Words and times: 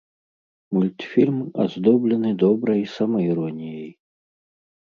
Мультфільм 0.77 1.35
аздоблены 1.63 2.31
добрай 2.47 2.83
самаіроніяй. 2.95 3.89